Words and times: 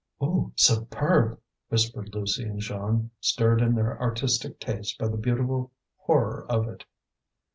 "Oh! 0.19 0.51
superb!" 0.55 1.39
whispered 1.69 2.15
Lucie 2.15 2.41
and 2.41 2.59
Jeanne, 2.59 3.11
stirred 3.19 3.61
in 3.61 3.75
their 3.75 4.01
artistic 4.01 4.59
tastes 4.59 4.97
by 4.97 5.07
the 5.07 5.15
beautiful 5.15 5.73
horror 5.95 6.47
of 6.49 6.67
it. 6.67 6.85